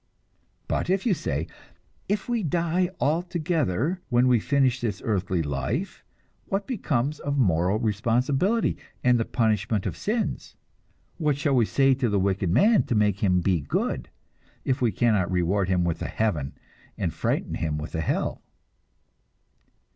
[0.67, 1.45] But, you say,
[2.09, 6.03] if we die altogether when we finish this earthly life,
[6.47, 10.55] what becomes of moral responsibility and the punishment of sins?
[11.19, 14.09] What shall we say to the wicked man to make him be good,
[14.65, 16.53] if we cannot reward him with a heaven
[16.97, 18.41] and frighten him with a hell?